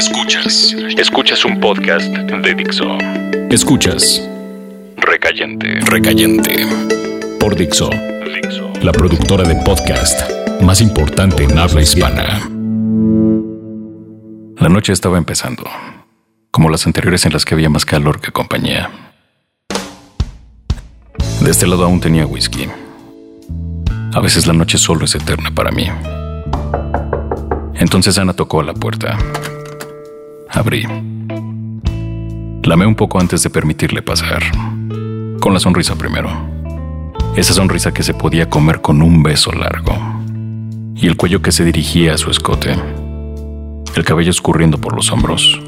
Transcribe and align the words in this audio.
Escuchas. 0.00 0.74
Escuchas 0.96 1.44
un 1.44 1.60
podcast 1.60 2.06
de 2.06 2.54
Dixo. 2.54 2.96
Escuchas. 3.50 4.26
Recayente. 4.96 5.78
Recayente. 5.82 6.64
Por 7.38 7.54
Dixo. 7.54 7.90
Dixo. 7.90 8.72
La 8.80 8.92
productora 8.92 9.46
de 9.46 9.56
podcast 9.56 10.22
más 10.62 10.80
importante 10.80 11.44
en 11.44 11.58
habla 11.58 11.82
hispana. 11.82 12.48
La 14.56 14.70
noche 14.70 14.94
estaba 14.94 15.18
empezando. 15.18 15.64
Como 16.50 16.70
las 16.70 16.86
anteriores 16.86 17.26
en 17.26 17.34
las 17.34 17.44
que 17.44 17.52
había 17.52 17.68
más 17.68 17.84
calor 17.84 18.22
que 18.22 18.32
compañía. 18.32 18.90
De 21.42 21.50
este 21.50 21.66
lado 21.66 21.84
aún 21.84 22.00
tenía 22.00 22.24
whisky. 22.24 22.70
A 24.14 24.20
veces 24.20 24.46
la 24.46 24.54
noche 24.54 24.78
solo 24.78 25.04
es 25.04 25.14
eterna 25.14 25.50
para 25.54 25.70
mí. 25.70 25.90
Entonces 27.74 28.16
Ana 28.16 28.32
tocó 28.32 28.60
a 28.60 28.64
la 28.64 28.72
puerta. 28.72 29.18
Abrí. 30.52 30.84
Lamé 32.64 32.84
un 32.84 32.94
poco 32.96 33.20
antes 33.20 33.42
de 33.42 33.50
permitirle 33.50 34.02
pasar. 34.02 34.42
Con 35.40 35.54
la 35.54 35.60
sonrisa 35.60 35.96
primero. 35.96 36.30
Esa 37.36 37.54
sonrisa 37.54 37.92
que 37.92 38.02
se 38.02 38.14
podía 38.14 38.50
comer 38.50 38.80
con 38.80 39.00
un 39.00 39.22
beso 39.22 39.52
largo. 39.52 39.96
Y 40.96 41.06
el 41.06 41.16
cuello 41.16 41.40
que 41.40 41.52
se 41.52 41.64
dirigía 41.64 42.14
a 42.14 42.18
su 42.18 42.30
escote. 42.30 42.74
El 43.94 44.04
cabello 44.04 44.30
escurriendo 44.30 44.78
por 44.78 44.94
los 44.94 45.12
hombros. 45.12 45.60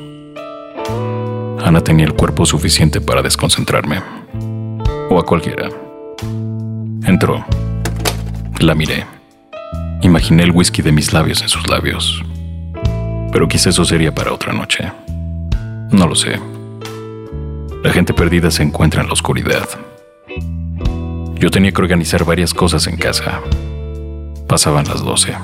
Ana 1.64 1.80
tenía 1.80 2.06
el 2.06 2.14
cuerpo 2.14 2.44
suficiente 2.44 3.00
para 3.00 3.22
desconcentrarme. 3.22 4.00
O 5.08 5.18
a 5.18 5.24
cualquiera. 5.24 5.68
Entró. 7.04 7.44
La 8.58 8.74
miré. 8.74 9.06
Imaginé 10.02 10.42
el 10.42 10.50
whisky 10.50 10.82
de 10.82 10.90
mis 10.90 11.12
labios 11.12 11.40
en 11.42 11.48
sus 11.48 11.68
labios. 11.68 12.22
Pero 13.32 13.48
quizá 13.48 13.70
eso 13.70 13.84
sería 13.84 14.14
para 14.14 14.32
otra 14.32 14.52
noche. 14.52 14.92
No 15.90 16.06
lo 16.06 16.14
sé. 16.14 16.38
La 17.82 17.92
gente 17.92 18.14
perdida 18.14 18.50
se 18.50 18.62
encuentra 18.62 19.00
en 19.00 19.08
la 19.08 19.14
oscuridad. 19.14 19.68
Yo 21.34 21.50
tenía 21.50 21.72
que 21.72 21.82
organizar 21.82 22.24
varias 22.24 22.54
cosas 22.54 22.86
en 22.86 22.96
casa. 22.96 23.40
Pasaban 24.46 24.86
las 24.86 25.02
doce. 25.02 25.34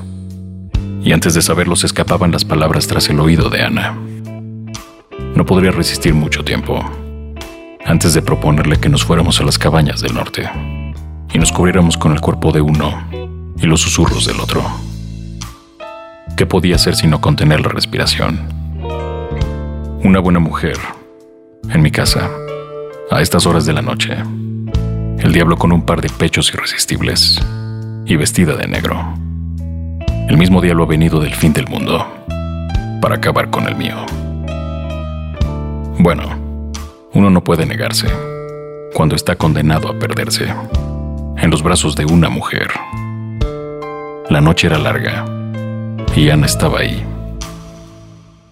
Y 1.03 1.12
antes 1.12 1.35
de 1.35 1.43
saberlo 1.43 1.75
se 1.75 1.87
escapaban 1.87 2.31
las 2.31 2.45
palabras 2.45 2.87
tras 2.87 3.09
el 3.09 3.19
oído 3.19 3.49
de 3.49 3.62
Ana. 3.62 3.99
No 5.34 5.47
podría 5.47 5.71
resistir 5.71 6.15
mucho 6.15 6.45
tiempo. 6.45 6.84
Antes 7.84 8.15
de 8.15 8.23
proponerle 8.23 8.79
que 8.79 8.89
nos 8.89 9.05
fuéramos 9.05 9.41
a 9.41 9.45
las 9.45 9.59
cabañas 9.59 10.01
del 10.01 10.15
norte 10.15 10.49
y 11.33 11.39
nos 11.39 11.53
cubriéramos 11.53 11.97
con 11.97 12.12
el 12.12 12.21
cuerpo 12.21 12.53
de 12.53 12.61
uno 12.61 13.03
y 13.57 13.67
los 13.67 13.81
susurros 13.81 14.27
del 14.27 14.41
otro. 14.41 14.88
¿Qué 16.39 16.47
podía 16.47 16.77
hacer 16.77 16.94
sino 16.94 17.20
contener 17.20 17.61
la 17.62 17.69
respiración? 17.69 18.39
Una 20.05 20.20
buena 20.20 20.39
mujer, 20.39 20.77
en 21.69 21.83
mi 21.83 21.91
casa, 21.91 22.31
a 23.11 23.20
estas 23.20 23.44
horas 23.44 23.67
de 23.67 23.72
la 23.72 23.83
noche. 23.83 24.17
El 25.19 25.33
diablo 25.33 25.56
con 25.56 25.72
un 25.72 25.84
par 25.84 26.00
de 26.00 26.09
pechos 26.09 26.55
irresistibles 26.55 27.44
y 28.06 28.14
vestida 28.14 28.55
de 28.55 28.69
negro. 28.69 29.14
El 30.28 30.36
mismo 30.36 30.61
diablo 30.61 30.84
ha 30.84 30.86
venido 30.86 31.19
del 31.19 31.34
fin 31.34 31.53
del 31.53 31.66
mundo 31.66 32.06
para 33.03 33.16
acabar 33.16 33.50
con 33.50 33.66
el 33.66 33.75
mío. 33.75 33.97
Bueno, 35.98 36.22
uno 37.14 37.31
no 37.31 37.42
puede 37.42 37.66
negarse 37.66 38.06
cuando 38.94 39.16
está 39.16 39.34
condenado 39.34 39.89
a 39.89 39.98
perderse 39.98 40.47
en 41.36 41.50
los 41.50 41.64
brazos 41.64 41.97
de 41.97 42.05
una 42.05 42.28
mujer. 42.28 42.69
La 44.31 44.41
noche 44.41 44.69
era 44.69 44.78
larga 44.78 45.38
y 46.19 46.31
Ana 46.31 46.47
estaba 46.47 46.81
ahí. 46.81 47.07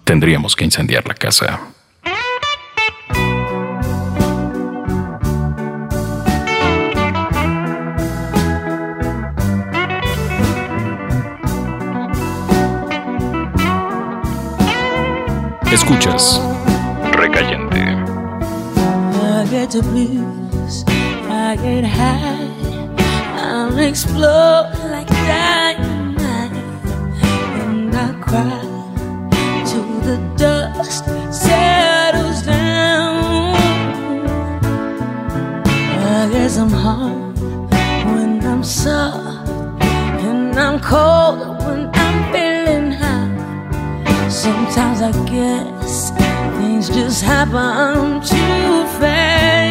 Tendríamos 0.05 0.55
que 0.55 0.63
incendiar 0.63 1.05
la 1.05 1.13
casa. 1.13 1.59
Escuchas 15.69 16.41
Recayente. 17.11 17.97
Cry 28.27 28.67
the 30.07 30.17
dust 30.37 31.03
settles 31.33 32.41
down. 32.43 33.55
I 36.19 36.29
guess 36.31 36.57
I'm 36.57 36.69
hard 36.69 37.37
when 38.05 38.45
I'm 38.45 38.63
soft, 38.63 39.49
and 40.29 40.57
I'm 40.57 40.79
cold 40.79 41.59
when 41.65 41.89
I'm 41.93 42.17
feeling 42.31 42.91
high. 42.91 44.29
Sometimes 44.29 45.01
I 45.01 45.11
guess 45.25 46.11
things 46.57 46.87
just 46.87 47.21
happen 47.21 48.21
too 48.21 48.85
fast. 48.99 49.66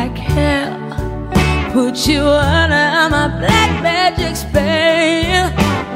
Like 0.00 0.16
hell. 0.16 0.72
Put 1.74 1.96
you 2.08 2.22
under 2.22 3.08
my 3.16 3.28
black 3.40 3.70
magic 3.82 4.34
spell. 4.34 5.46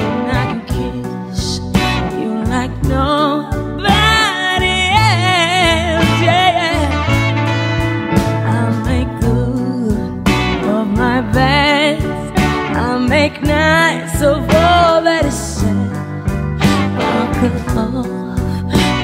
And 0.04 0.30
I 0.40 0.44
can 0.50 0.60
kiss 0.72 1.44
you 2.20 2.32
like 2.54 2.74
nobody 2.98 4.80
else. 5.16 6.14
Yeah. 6.28 6.84
I'll 8.52 8.78
make 8.90 9.10
good 9.24 9.96
of 10.76 10.86
my 11.04 11.18
best. 11.38 12.04
I'll 12.82 13.04
make 13.16 13.36
nice 13.42 14.16
of 14.32 14.40
all 14.64 14.96
that 15.08 15.24
is. 15.32 15.42
I'll 17.08 17.28
cut 17.38 17.56
off 17.84 18.06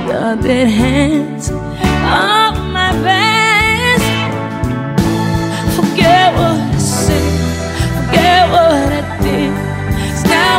your 0.08 0.30
dead 0.44 0.68
hands 0.68 1.50
off 1.50 2.56
my 2.76 2.90
past. 3.04 3.39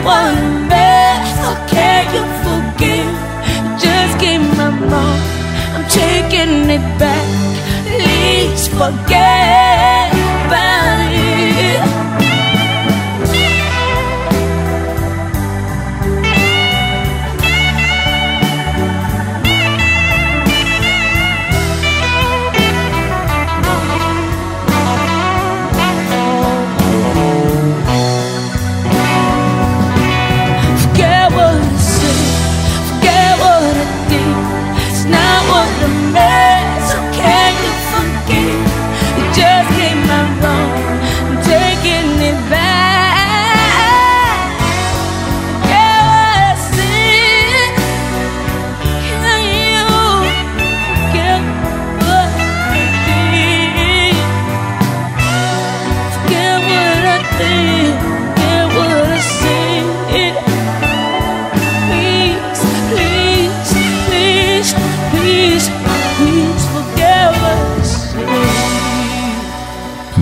So 0.03 1.49
can 1.71 2.03
you 2.15 2.25
forgive? 2.43 3.13
Just 3.79 4.19
give 4.19 4.41
my. 4.57 4.69
I'm 5.75 5.85
taking 5.89 6.69
it 6.69 6.85
back. 6.99 7.27
Please 7.85 8.67
forget 8.67 9.60